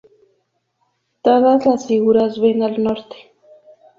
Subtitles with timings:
[1.21, 3.33] Todas las figuras ven al norte.